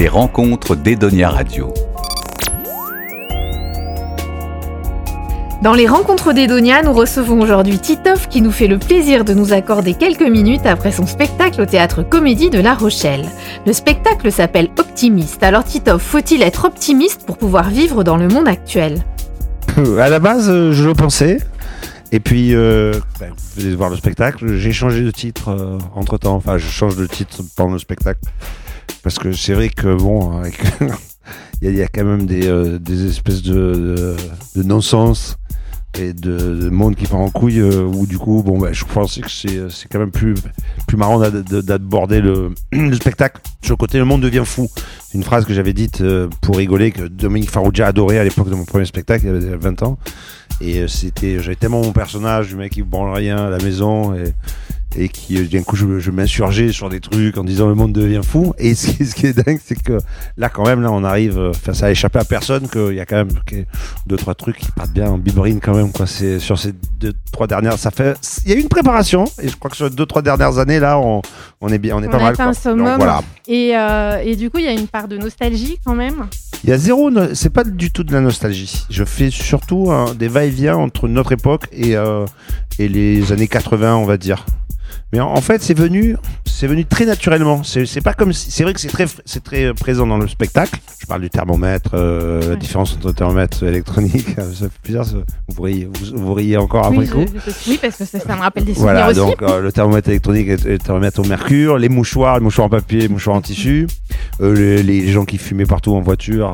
[0.00, 1.74] Les rencontres d'Edonia Radio.
[5.62, 9.52] Dans les rencontres d'Edonia, nous recevons aujourd'hui Titoff qui nous fait le plaisir de nous
[9.52, 13.26] accorder quelques minutes après son spectacle au théâtre Comédie de La Rochelle.
[13.66, 15.42] Le spectacle s'appelle Optimiste.
[15.42, 19.04] Alors Titoff, faut-il être optimiste pour pouvoir vivre dans le monde actuel?
[19.98, 21.40] À la base, euh, je le pensais.
[22.10, 24.56] Et puis, euh, ben, vous de voir le spectacle.
[24.56, 26.36] J'ai changé de titre entre temps.
[26.36, 28.20] Enfin, je change de titre pendant le spectacle.
[29.02, 30.42] Parce que c'est vrai que, bon,
[31.62, 34.16] il y, a quand même des, euh, espèces de,
[34.56, 35.36] non-sens
[35.98, 39.20] et de, monde qui part en couille euh, où du coup bon ben, je pensais
[39.20, 40.36] que c'est quand même plus
[40.96, 42.54] marrant d'aborder le,
[42.94, 44.70] spectacle sur le côté le monde devient fou.
[44.74, 48.48] C'est une phrase que j'avais dite euh, pour rigoler que Dominique Farrugia adorait à l'époque
[48.48, 49.98] de mon premier spectacle il y avait 20 ans.
[50.62, 54.14] Et c'était j'avais tellement mon personnage du mec qui branle rien à la maison
[54.96, 57.92] et qui euh, d'un coup je, je m'insurgeais sur des trucs en disant le monde
[57.92, 58.54] devient fou.
[58.58, 59.98] Et ce qui, ce qui est dingue c'est que
[60.36, 63.00] là quand même là on arrive euh, enfin ça a échappé à personne qu'il y
[63.00, 63.30] a quand même
[64.06, 66.06] deux trois trucs qui partent bien en biberine quand même quoi.
[66.06, 69.24] C'est sur ces deux trois dernières ça fait il y a eu une préparation.
[69.42, 71.22] Et je crois que sur les deux trois dernières années là on,
[71.60, 72.96] on est bien on est pas mal un summum.
[72.96, 73.22] voilà.
[73.46, 76.26] et, euh, et du coup il y a une part de nostalgie quand même.
[76.64, 78.84] Il y a zéro c'est pas du tout de la nostalgie.
[78.90, 82.26] Je fais surtout des va-et-vient entre notre époque et euh,
[82.78, 84.44] et les années 80 on va dire
[85.12, 87.62] mais en, fait, c'est venu, c'est venu très naturellement.
[87.64, 90.78] C'est pas comme, c'est vrai que c'est très, c'est très euh, présent dans le spectacle.
[91.00, 94.28] Je parle du thermomètre, euh, la différence entre thermomètre électronique.
[94.36, 95.06] Ça fait plusieurs.
[95.48, 97.24] Vous riez, vous, riez encore après oui, coup.
[97.66, 100.46] oui, parce que ça, ça, me rappelle des souvenirs voilà, donc euh, le thermomètre électronique
[100.46, 103.88] et le thermomètre au mercure, les mouchoirs, les mouchoirs en papier, les mouchoirs en tissu,
[104.38, 106.52] les, les, gens qui fumaient partout en voiture,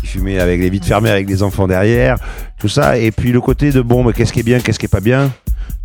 [0.00, 2.16] qui fumaient avec les vitres fermées, avec des enfants derrière,
[2.58, 2.98] tout ça.
[2.98, 5.00] Et puis le côté de bon, mais qu'est-ce qui est bien, qu'est-ce qui est pas
[5.00, 5.30] bien?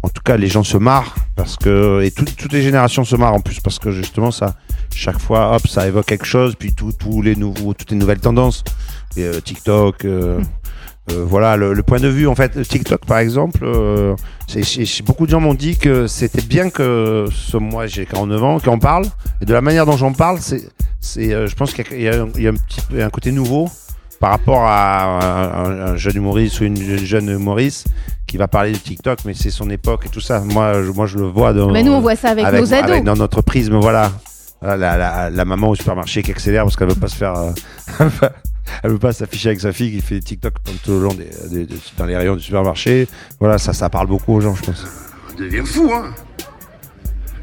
[0.03, 3.35] En tout cas, les gens se marrent parce que et toutes les générations se marrent
[3.35, 4.55] en plus parce que justement ça,
[4.93, 6.55] chaque fois, hop, ça évoque quelque chose.
[6.55, 8.63] Puis tous les nouveaux, toutes les nouvelles tendances,
[9.17, 10.05] et, euh, TikTok.
[10.05, 10.43] Euh, hmm.
[11.11, 13.65] euh, voilà le, point de vue en fait TikTok par exemple
[14.47, 18.59] c'est, beaucoup de gens m'ont dit que c'était bien que ce moi j'ai 49 ans
[18.59, 19.05] qu'on parle
[19.41, 20.61] et de la manière dont j'en parle c'est
[21.01, 23.67] je pense qu'il y a, il y a un petit un côté nouveau
[24.19, 27.87] par rapport à un, jeune humoriste ou une jeune humoriste
[28.31, 30.39] qui va parler de TikTok, mais c'est son époque et tout ça.
[30.39, 31.69] Moi, je, moi, je le vois dans.
[31.69, 33.03] Mais nous, on voit ça avec, nos ados.
[33.03, 34.13] dans notre prisme, voilà.
[34.61, 37.33] La, maman au supermarché qui accélère parce qu'elle veut pas se faire.
[37.35, 38.09] Euh,
[38.83, 42.05] elle veut pas s'afficher avec sa fille qui fait TikTok tout au long des, dans
[42.05, 43.09] les rayons du supermarché.
[43.41, 44.85] Voilà, ça, ça parle beaucoup aux gens, je pense.
[45.29, 46.13] On devient fou, hein.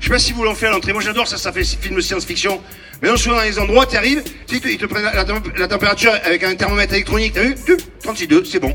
[0.00, 0.94] Je sais pas si vous l'en faites à l'entrée.
[0.94, 2.60] Moi, j'adore ça, ça fait film science-fiction.
[3.02, 6.54] Mais non, souvent dans les endroits, tu arrives, ils te, prennent la, température avec un
[6.54, 7.56] thermomètre électronique, t'as vu?
[8.02, 8.74] 36,2, c'est bon.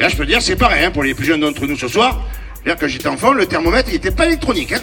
[0.00, 2.24] Là, je peux dire, c'est pareil, hein, pour les plus jeunes d'entre nous ce soir.
[2.64, 4.72] dire quand j'étais enfant, le thermomètre, il n'était pas électronique.
[4.72, 4.80] Hein.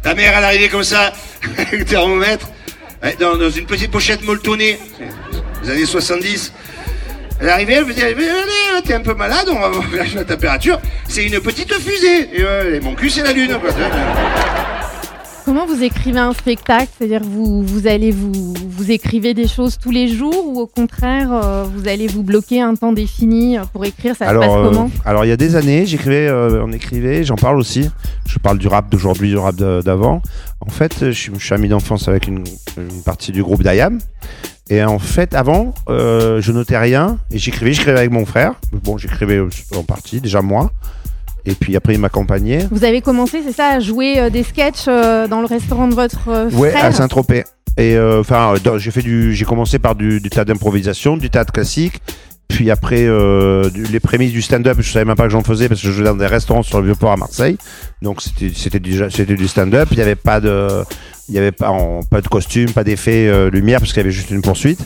[0.00, 1.12] Ta mère, elle arrivait comme ça,
[1.58, 2.48] avec le thermomètre,
[3.18, 4.78] dans, dans, une petite pochette molletonnée,
[5.64, 6.52] les années 70.
[7.40, 9.84] Elle arrivait, elle me disait, allez, t'es un peu malade, on va voir
[10.14, 10.80] la température.
[11.08, 12.28] C'est une petite fusée.
[12.76, 13.58] Et mon cul, c'est la lune.
[15.54, 16.88] Comment vous écrivez un spectacle?
[16.96, 21.30] C'est-à-dire vous, vous allez vous, vous écrivez des choses tous les jours ou au contraire
[21.30, 24.16] euh, vous allez vous bloquer un temps défini pour écrire?
[24.16, 24.90] Ça se passe euh, comment?
[25.04, 27.90] Alors il y a des années, j'écrivais, euh, on écrivait, j'en parle aussi.
[28.26, 30.22] Je parle du rap d'aujourd'hui, du rap d'avant.
[30.60, 32.44] En fait, je, suis ami d'enfance avec une,
[33.04, 33.98] partie du groupe d'Ayam.
[34.70, 38.54] Et en fait, avant, je notais rien et j'écrivais, j'écrivais avec mon frère.
[38.72, 39.42] Bon, j'écrivais
[39.76, 40.72] en partie, déjà moi.
[41.44, 42.66] Et puis après, il m'accompagnait.
[42.70, 45.94] Vous avez commencé, c'est ça, à jouer euh, des sketchs euh, dans le restaurant de
[45.94, 47.44] votre euh, frère Ouais, à Saint-Tropez.
[47.78, 52.02] Et enfin, j'ai fait du, j'ai commencé par du, du théâtre d'improvisation, du théâtre classique.
[52.46, 53.08] Puis après,
[53.90, 56.04] les prémices du stand-up, je savais même pas que j'en faisais parce que je jouais
[56.04, 57.56] dans des restaurants sur le Vieux-Port à Marseille.
[58.02, 59.88] Donc c'était, c'était déjà, c'était du stand-up.
[59.90, 60.82] Il n'y avait pas de,
[61.30, 61.72] il y avait pas,
[62.10, 64.80] pas de costume, pas d'effet lumière parce qu'il y avait juste une poursuite.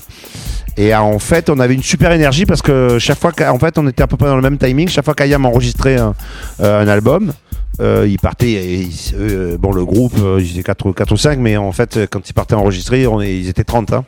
[0.77, 3.79] Et euh, en fait, on avait une super énergie parce que chaque fois qu'en fait,
[3.79, 4.89] on était à peu près dans le même timing.
[4.89, 6.15] Chaque fois qu'Ayam enregistrait un,
[6.61, 7.33] euh, album,
[7.81, 8.51] euh, il partait.
[8.51, 12.29] Et, euh, bon, le groupe, ils étaient 4, 4 ou 5, mais en fait, quand
[12.29, 13.93] ils partaient enregistrer, ils étaient 30.
[13.93, 14.05] Hein.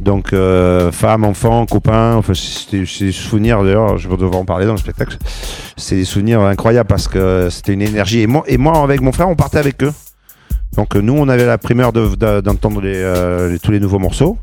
[0.00, 0.34] Donc,
[0.92, 2.16] femmes, enfants, copains.
[2.16, 5.16] Enfin, c'était des souvenirs, d'ailleurs, je vais devoir en parler dans le spectacle.
[5.76, 8.20] C'est des souvenirs incroyables parce que c'était une énergie.
[8.20, 9.92] Et moi, et moi, avec mon frère, on partait avec eux.
[10.76, 12.80] Donc, nous, on avait la primeur d'entendre
[13.58, 14.38] tous les nouveaux morceaux.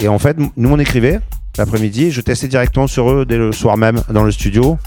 [0.00, 1.20] Et en fait, nous, on écrivait
[1.56, 2.10] l'après-midi.
[2.10, 4.78] Je testais directement sur eux dès le soir même dans le studio.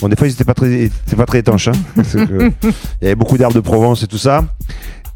[0.00, 1.68] Bon, des fois, ils n'étaient pas très, pas très étanches.
[1.68, 1.72] Hein,
[2.14, 2.52] il
[3.02, 4.44] y avait beaucoup d'herbes de Provence et tout ça.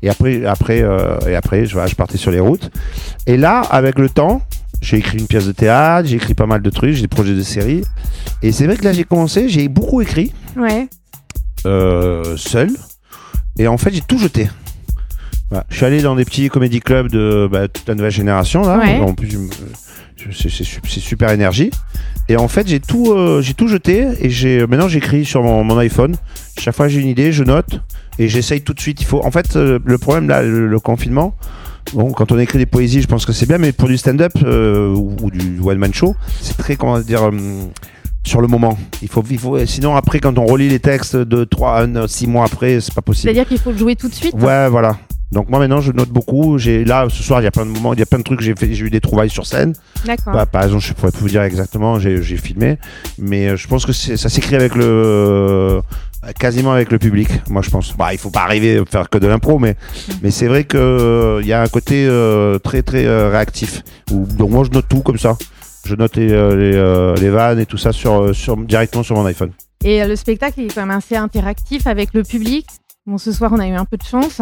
[0.03, 2.71] Et après, après, euh, et après, je, je partais sur les routes.
[3.27, 4.41] Et là, avec le temps,
[4.81, 7.35] j'ai écrit une pièce de théâtre, j'ai écrit pas mal de trucs, j'ai des projets
[7.35, 7.85] de série.
[8.43, 10.33] Et c'est vrai que là, j'ai commencé, j'ai beaucoup écrit.
[10.57, 10.89] Ouais.
[11.67, 12.71] Euh, seul.
[13.59, 14.49] Et en fait, j'ai tout jeté.
[15.51, 15.67] Voilà.
[15.69, 18.79] Je suis allé dans des petits comédie clubs de bah, toute la nouvelle génération là.
[18.79, 19.01] Ouais.
[19.01, 19.31] En plus,
[20.17, 21.71] je- c'est- c'est su- c'est super énergie.
[22.29, 25.65] Et en fait, j'ai tout, euh, j'ai tout jeté et j'ai maintenant j'écris sur mon,
[25.65, 26.15] mon iPhone.
[26.59, 27.81] Chaque fois j'ai une idée, je note
[28.19, 29.01] et j'essaye tout de suite.
[29.01, 29.25] Il faut.
[29.25, 31.35] En fait, euh, le problème là, le, le confinement.
[31.95, 34.33] Bon, quand on écrit des poésies, je pense que c'est bien, mais pour du stand-up
[34.45, 37.31] euh, ou, ou du one-man show, c'est très, comment dire,
[38.23, 38.79] sur le moment.
[39.03, 42.45] Il faut, il faut, sinon, après, quand on relit les textes de 3, 6 mois
[42.45, 43.33] après, c'est pas possible.
[43.33, 44.99] C'est-à-dire qu'il faut le jouer tout de suite Ouais, voilà.
[45.33, 46.59] Donc moi maintenant je note beaucoup.
[46.59, 48.25] J'ai là ce soir il y a plein de moments, il y a plein de
[48.25, 48.41] trucs.
[48.41, 49.75] J'ai fait, j'ai eu des trouvailles sur scène.
[50.05, 50.33] D'accord.
[50.33, 51.99] Bah, par exemple, je pourrais plus vous dire exactement.
[51.99, 52.79] J'ai, j'ai filmé,
[53.19, 55.81] mais euh, je pense que c'est, ça s'écrit avec le
[56.39, 57.29] quasiment avec le public.
[57.49, 57.97] Moi je pense.
[57.97, 59.77] Bah il faut pas arriver à faire que de l'impro, mais
[60.23, 63.83] mais c'est vrai que euh, il y a un côté euh, très très euh, réactif.
[64.11, 65.37] Où, donc moi je note tout comme ça.
[65.85, 69.53] Je note les les, les vannes et tout ça sur sur directement sur mon iPhone.
[69.83, 72.67] Et le spectacle il est quand même assez interactif avec le public.
[73.07, 74.41] Bon, ce soir, on a eu un peu de chance.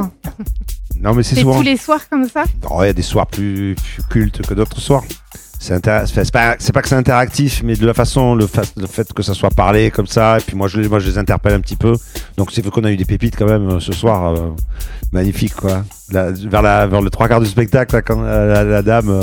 [1.01, 1.57] Non mais c'est souvent.
[1.57, 2.43] tous les soirs comme ça?
[2.69, 5.05] Oh, il y a des soirs plus, plus cultes que d'autres soirs.
[5.61, 9.23] C'est pas, pas que c'est interactif, mais de la façon, le, fa- le fait que
[9.23, 11.61] ça soit parlé comme ça, et puis moi je, les- moi, je les interpelle un
[11.61, 11.95] petit peu.
[12.37, 14.35] Donc c'est qu'on a eu des pépites quand même euh, ce soir.
[14.35, 14.51] euh,
[15.13, 15.85] magnifique quoi.
[16.11, 19.23] Vers, la, vers le trois quarts du spectacle, là, quand la, dame, euh,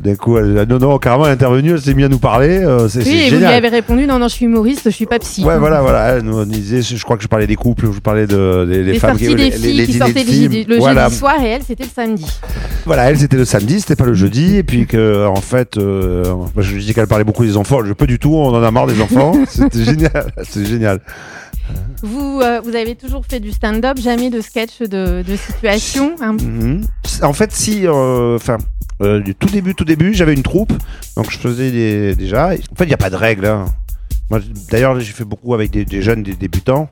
[0.00, 2.58] d'un coup, elle, non, non, carrément, elle est intervenue, elle s'est mise à nous parler.
[2.58, 5.06] euh, c'est Oui, et vous lui avez répondu non, non, je suis humoriste, je suis
[5.06, 5.44] pas psy.
[5.44, 6.16] Ouais, voilà, voilà.
[6.16, 8.92] Elle nous disait, je crois que je parlais des couples, je parlais de, des, des
[8.94, 11.04] Les femmes qui, des les- filles les qui dîners de sortaient le, Voilà.
[11.04, 12.26] jeudi soir et elle, c'était le samedi.
[12.84, 16.24] Voilà, elle c'était le samedi, c'était pas le jeudi, et puis que en fait, euh,
[16.34, 18.70] moi, je dis qu'elle parlait beaucoup des enfants, je peux du tout, on en a
[18.70, 21.00] marre des enfants, c'était génial, c'est génial.
[22.02, 26.14] Vous, euh, vous avez toujours fait du stand-up, jamais de sketch de, de situation.
[26.20, 26.32] hein?
[26.34, 26.82] Mhm.
[27.22, 28.58] En fait, si, euh, enfin,
[29.00, 30.72] euh, du tout début, tout début, j'avais une troupe,
[31.16, 32.48] donc je faisais des, déjà.
[32.48, 33.46] En fait, il n'y a pas de règles.
[33.46, 33.64] hein.
[34.30, 36.88] Moi, d'ailleurs, j'ai fait beaucoup avec des, des jeunes, des débutants.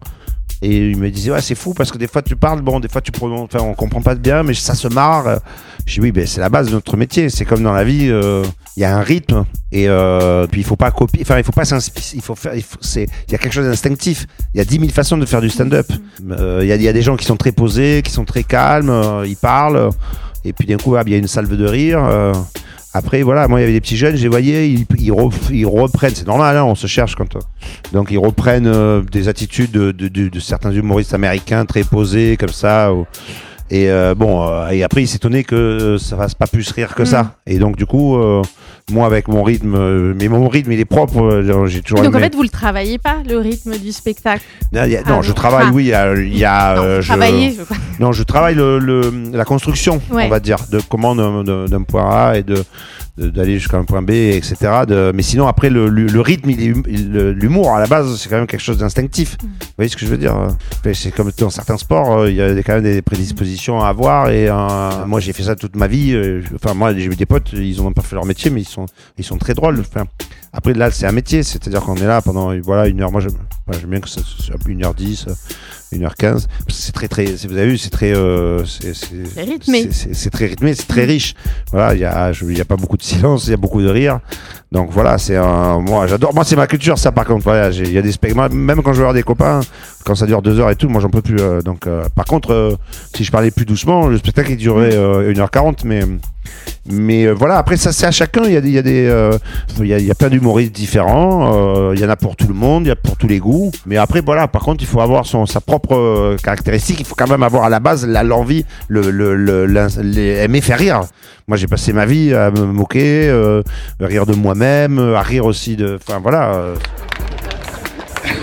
[0.63, 2.89] Et ils me disaient, ouais, c'est fou parce que des fois tu parles, bon, des
[2.89, 5.41] fois tu prononces, enfin, on comprend pas bien, mais ça se marre.
[5.87, 7.29] Je dis, oui, ben, c'est la base de notre métier.
[7.31, 8.45] C'est comme dans la vie, euh,
[8.77, 9.45] il y a un rythme.
[9.73, 12.55] Et euh, puis il faut pas copier, enfin, il faut pas s'inspirer, il faut faire,
[12.55, 14.27] il faut, c'est, il y a quelque chose d'instinctif.
[14.55, 15.87] Il y a 10 000 façons de faire du stand-up.
[16.31, 18.25] Euh, Il y, a, il y a des gens qui sont très posés, qui sont
[18.25, 18.93] très calmes,
[19.27, 19.91] ils parlent.
[20.45, 22.33] Et puis d'un coup, hop, il y a une salve de rire.
[22.95, 25.11] Euh, après, voilà, moi, il y avait des petits jeunes, je les voyais, ils, ils,
[25.13, 27.37] re- ils reprennent, c'est normal, hein, on se cherche quand.
[27.37, 27.41] euh,
[27.93, 32.37] donc, ils reprennent euh, des attitudes de, de, de- de certains humoristes américains très posés,
[32.39, 32.93] comme ça.
[32.93, 33.07] ou-
[33.71, 37.07] et euh, bon, euh, et après, il s'étonnait que ça fasse pas plus rire que
[37.07, 37.37] ça.
[37.47, 38.43] Et donc, du coup, euh,
[38.91, 42.15] moi, avec mon rythme, euh, mais mon rythme, il est propre, euh, j'ai toujours Donc
[42.15, 44.43] en fait, vous le travaillez pas, le rythme du spectacle
[44.73, 46.15] non, il y a- non, Ah, je travaille, oui, il y a.
[46.15, 50.25] il y a, Non, euh, je- je non, je travaille le, le- la construction, Ouais.
[50.27, 52.65] on va dire, de comment d'un- point A et de-
[53.19, 54.57] d'aller jusqu'à un point B, etc.
[54.89, 56.83] De, mais sinon, après, le, le, le rythme, hum-
[57.33, 59.37] l'humour, à la base, c'est quand même quelque chose d'instinctif.
[59.43, 59.47] Mm.
[59.47, 62.37] Vous voyez ce que je veux dire euh, C'est comme dans certains sports, euh, il
[62.37, 64.31] y a quand même des prédispositions à avoir.
[64.31, 66.13] Et euh, moi, j'ai fait ça toute ma vie.
[66.15, 68.69] euh, Enfin, moi, j'ai eu des potes, ils ont pas fait leur métier, mais ils
[68.69, 68.87] sont,
[69.19, 69.81] ils sont très drôles.
[69.81, 70.07] Enfin,
[70.53, 73.11] après, là, c'est un métier, c'est-à-dire qu'on est là pendant voilà, une heure.
[73.13, 75.27] Moi, j'aime bien que ça soit 1h10,
[75.93, 76.47] 1h15.
[76.69, 78.15] C'est très, très, vous avez vu, c'est très.
[78.15, 78.93] euh, c'est
[79.43, 79.89] rythmé.
[79.91, 81.35] c'est- très rythmé, c'est très riche.
[81.71, 83.89] Voilà, il y a, y a pas beaucoup de silence, il y a beaucoup de
[83.89, 84.21] rire.
[84.71, 85.81] Donc voilà, c'est un.
[85.81, 86.35] Moi, j'adore.
[86.35, 87.45] Moi, c'est ma culture, ça, par contre.
[87.45, 88.55] Voilà, il y a des spectacles.
[88.55, 89.61] Même quand je vais voir des copains,
[90.05, 91.37] quand ça dure deux heures et tout, moi, j'en peux plus.
[91.41, 92.75] euh, donc, euh, par contre, euh,
[93.15, 96.01] si je parlais plus doucement, le spectacle, il durait euh, 1h40, mais.
[96.91, 98.43] Mais voilà, après ça c'est à chacun.
[98.45, 99.31] Il y a des, il y a des,
[99.79, 101.93] il y a, y a plein d'humoristes différents.
[101.93, 103.71] il y en a pour tout le monde, il y a pour tous les goûts.
[103.87, 107.01] Mais après voilà, par contre il faut avoir son sa propre euh, caractéristique.
[107.01, 111.01] Il faut quand même avoir à la base l'envie, le, aimer faire rire.
[111.49, 113.63] Moi j'ai passé ma vie à me moquer, euh,
[114.01, 115.99] à rire de moi-même, euh, à rire aussi de.
[116.01, 116.75] Enfin voilà.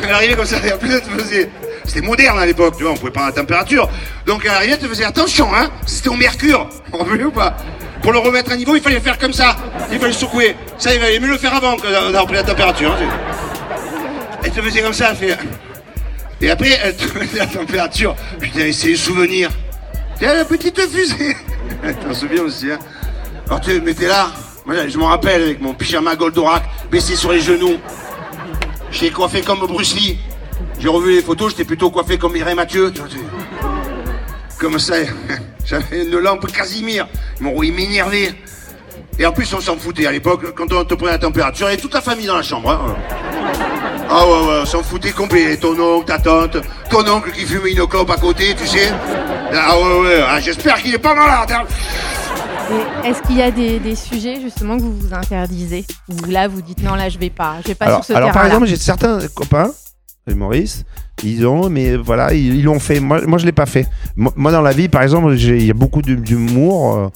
[0.03, 1.01] Elle arrivait comme ça, et en plus.
[1.86, 3.89] C'était moderne à l'époque, tu vois, on pouvait prendre la température.
[4.27, 7.58] Donc elle arrivait, elle te faisait attention, hein, c'était au mercure, on veut ou pas?
[8.03, 9.55] Pour le remettre à niveau, il fallait faire comme ça,
[9.91, 10.55] il fallait secouer.
[10.77, 12.91] Ça, il valait mieux le faire avant que d'avoir pris la température.
[12.91, 13.39] hein.
[14.43, 15.38] Elle te faisait comme ça, elle fait.
[16.41, 16.96] Et après, elle
[17.36, 18.15] la température.
[18.39, 19.50] Putain, c'est les souvenirs.
[20.17, 21.36] Tiens, la petite fusée.
[22.03, 22.79] T'en souviens aussi, hein
[23.48, 24.31] Alors tu m'étais là,
[24.65, 27.77] moi je m'en rappelle, avec mon pyjama Goldorak, baissé sur les genoux.
[28.91, 30.17] J'étais coiffé comme Bruce Lee.
[30.79, 32.93] J'ai revu les photos, j'étais plutôt coiffé comme Mireille Mathieu.
[34.58, 34.96] Comme ça,
[35.65, 37.08] j'avais une lampe Casimir.
[37.39, 37.62] Ils m'ont.
[39.19, 41.72] Et en plus, on s'en foutait à l'époque, quand on te prenait la température, il
[41.72, 42.72] y avait toute la famille dans la chambre.
[42.72, 42.96] hein.
[44.12, 45.56] Ah ouais, ouais, on s'en foutait complet.
[45.58, 46.58] Ton oncle, ta tante,
[46.89, 48.92] ton oncle qui fumait une clope à côté, tu sais.
[49.54, 51.51] Ah ouais, ouais, ah, j'espère qu'il est pas malade.
[51.51, 51.63] hein.
[53.04, 55.86] Et Est-ce qu'il y a des, des sujets justement que vous vous interdisez?
[56.08, 58.18] Ou là vous dites non, là je vais pas, je vais pas alors, sur ce
[58.18, 59.72] alors par exemple, j'ai certains copains,
[60.28, 60.86] humoristes,
[61.24, 63.00] Ils ont, mais voilà, ils l'ont fait.
[63.02, 63.86] Moi, moi je l'ai pas fait.
[64.16, 67.08] Moi, dans la vie, par exemple, il y a beaucoup d'hu- d'humour, euh,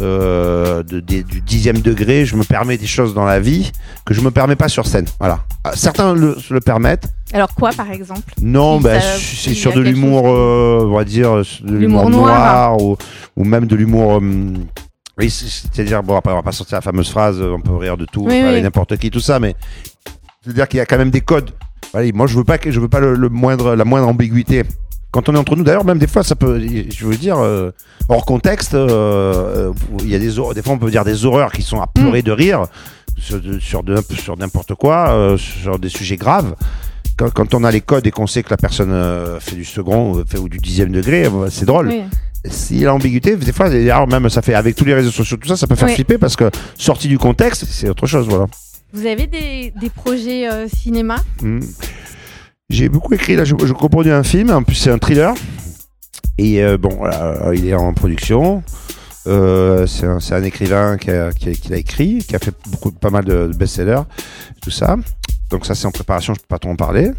[0.00, 2.24] euh, de- du dixième degré.
[2.24, 3.70] Je me permets des choses dans la vie
[4.06, 5.04] que je me permets pas sur scène.
[5.18, 5.40] Voilà.
[5.66, 7.12] Euh, Certains le, se le permettent.
[7.32, 8.32] Alors quoi, par exemple?
[8.40, 12.26] Non, bah, c'est sur de l'humour, euh, on va dire, euh, de L'humour noir.
[12.76, 12.96] noir, ou,
[13.36, 14.12] ou même de l'humour.
[14.16, 14.54] hum,
[15.18, 17.98] oui, c'est- c'est-à-dire, bon, après, on va pas sortir la fameuse phrase, on peut rire
[17.98, 18.62] de tout, Oui, oui.
[18.62, 19.54] n'importe qui, tout ça, mais
[20.42, 21.50] c'est-à-dire qu'il y a quand même des codes.
[21.92, 24.62] Voilà, moi, je veux pas que, je veux pas le, le moindre, la moindre ambiguïté.
[25.10, 27.72] Quand on est entre nous, d'ailleurs, même des fois, ça peut, je veux dire, euh,
[28.08, 31.50] hors contexte, euh, euh, il y a des, des fois, on peut dire des horreurs
[31.52, 32.00] qui sont à Mm.
[32.00, 32.66] pleurer de rire
[33.18, 36.54] sur, sur, de- sur n'importe quoi, euh, sur des sujets graves.
[37.16, 39.64] Quand, quand on a les codes et qu'on sait que la personne euh, fait du
[39.64, 41.88] second fait, ou du dixième degré, euh, c'est drôle.
[41.88, 42.02] Oui.
[42.44, 45.56] Si l'ambiguïté, des fois, alors même ça fait avec tous les réseaux sociaux, tout ça,
[45.56, 45.94] ça peut faire Oui.
[45.96, 48.46] flipper parce que sorti du contexte, c'est autre chose, voilà.
[48.92, 51.16] Vous avez des, des projets euh, cinéma?
[51.42, 51.60] Mm.
[52.68, 55.34] J'ai beaucoup écrit, là, je, je un film, en plus c'est un thriller.
[56.38, 58.62] Et euh, bon, voilà, euh, il est en production.
[59.24, 63.24] C'est un, écrivain qui a, qui, qui l'a écrit, qui a fait beaucoup, pas mal
[63.24, 64.02] de, de best-sellers,
[64.60, 64.96] tout ça.
[65.50, 67.10] Donc ça c'est en préparation, je peux pas trop en parler.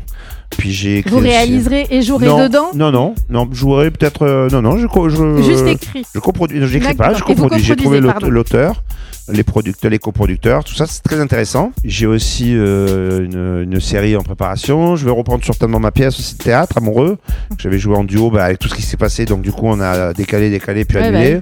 [0.58, 3.90] Puis j'ai écrit Vous aussi- réaliserez et jouerez non, dedans Non, non, non, je jouerai
[3.90, 4.24] peut-être.
[4.26, 6.06] euh, non, non, je, je Juste écrit.
[6.14, 7.64] je coproduis, non, j'écris pas, je coproduis.
[7.64, 8.84] J'ai trouvé l'auteur,
[9.32, 11.72] les producteurs, les coproducteurs, tout ça, c'est très intéressant.
[11.86, 14.96] J'ai aussi euh, une, une série en préparation.
[14.96, 17.18] Je vais reprendre certainement ma pièce aussi de théâtre, Amoureux.
[17.58, 19.80] J'avais joué en duo bah, avec tout ce qui s'est passé, donc du coup, on
[19.80, 21.36] a décalé, décalé, puis Ouais, annulé.
[21.36, 21.42] bah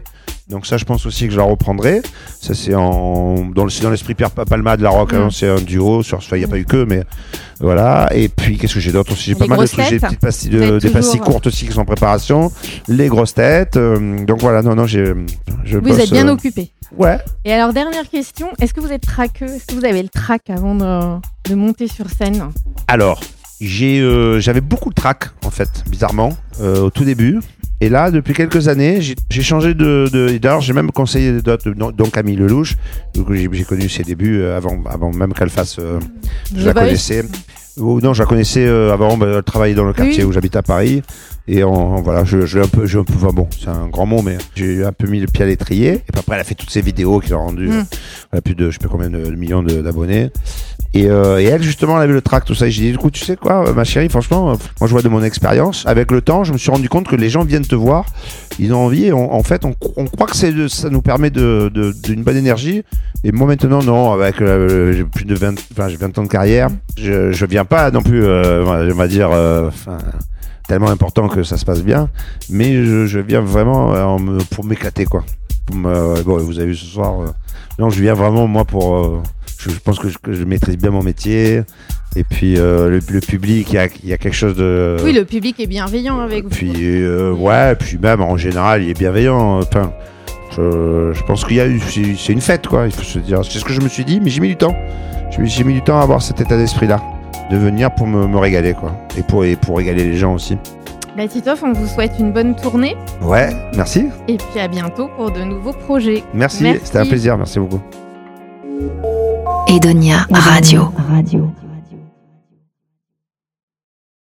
[0.50, 2.02] Donc ça, je pense aussi que je la reprendrai.
[2.42, 5.14] Ça, c'est en dans l'esprit Pierre Palma de la rock.
[5.14, 5.32] hein, Mm.
[5.32, 6.02] c'est un duo.
[6.04, 7.04] Sur, il n'y a pas eu que, mais
[7.60, 8.10] voilà.
[8.16, 9.86] Et puis, qu'est-ce que j'ai aussi J'ai pas mal de trucs.
[9.86, 12.52] J'ai des petites pastilles, de, des courtes aussi qui sont en préparation.
[12.88, 13.78] Les grosses têtes.
[13.78, 15.14] euh, donc voilà, non, non, j'ai.
[15.64, 16.72] Je Vous bosse, êtes bien euh, occupé.
[16.98, 17.18] Ouais.
[17.46, 19.46] Et alors, dernière question, est-ce que vous êtes traqueux?
[19.46, 22.44] Est-ce que vous avez le trac avant de, de monter sur scène?
[22.88, 23.22] Alors,
[23.62, 27.40] j'ai, euh, j'avais beaucoup de trac en fait, bizarrement, au tout début.
[27.82, 30.38] Et là, depuis quelques années, j'ai, changé de, de.
[30.38, 32.76] D'ailleurs, j'ai même conseillé d'autres, dont Camille Lelouch,
[33.16, 35.78] donc j'ai, j'ai connu ses débuts euh, avant, avant même qu'elle fasse.
[35.80, 36.00] euh,
[36.56, 37.24] je la connaissais.
[37.78, 39.16] Ou non, je la connaissais euh, avant.
[39.16, 40.30] bah, elle travaillait dans le quartier Oui.
[40.30, 41.02] où j'habite à Paris.
[41.48, 44.38] Et en, voilà, je, je un peu, je, enfin, bon, c'est un grand mot, mais
[44.56, 45.94] j'ai un peu mis le pied à l'étrier.
[45.94, 47.70] Et puis après, elle a fait toutes ces vidéos qui l'ont rendu.
[47.70, 47.72] Mm.
[47.72, 47.84] euh,
[48.34, 50.30] elle a plus de, je sais pas combien de, de millions d'abonnés.
[50.96, 52.66] Et, euh, et elle, justement, elle avait le track, tout ça.
[52.68, 55.04] Et j'ai dit, écoute, tu sais quoi, euh, ma chérie, franchement, euh, moi, je vois
[55.04, 55.84] de mon expérience.
[55.86, 58.06] Avec le temps, je me suis rendu compte que les gens viennent te voir,
[58.58, 59.06] ils ont envie.
[59.06, 62.38] Et en fait, on, croit que c'est, de- ça nous permet de, de- d'une bonne
[62.38, 62.84] énergie.
[63.24, 66.70] Et moi, maintenant, non, avec euh, plus de 20, enfin, j'ai 20 ans de carrière,
[66.98, 69.98] je, je viens pas non plus, euh, on va dire, enfin,
[70.68, 72.10] tellement important que ça se passe bien.
[72.50, 75.24] Mais je, je viens vraiment euh, pour m'éclater, quoi.
[75.68, 77.14] Pour me- bon, vous avez vu ce soir.
[77.78, 78.96] non, je viens vraiment, moi, pour.
[78.96, 79.22] euh,
[79.60, 81.62] je, je pense que je, que je maîtrise bien mon métier.
[82.16, 84.98] Et puis, euh, le, le public, il y a, il y a quelque chose de.
[85.04, 86.50] Oui, le public est bienveillant avec vous.
[86.50, 86.72] Puis,
[87.04, 89.60] euh, ouais, puis même en général, il est bienveillant.
[89.60, 89.92] Enfin,
[90.58, 91.68] je, je pense qu'il y a
[92.18, 92.86] c'est- une fête, quoi.
[92.88, 93.42] Il faut se dire.
[93.46, 94.76] C'est ce que je me suis dit, mais j'ai mis du temps.
[95.44, 97.00] J'ai mis du temps à avoir cet état d'esprit-là.
[97.52, 98.92] De venir pour me, me régaler, quoi.
[99.18, 100.58] Et pour, et pour régaler les gens aussi.
[101.18, 104.06] Bah, Titoff, on vous souhaite une bonne tournée Ouais, merci.
[104.28, 106.24] et puis à bientôt pour de nouveaux projets.
[106.34, 106.82] Merci, Merci.
[106.86, 107.38] c'était un plaisir.
[107.38, 107.82] Merci beaucoup.
[109.70, 110.92] Edonia Radio.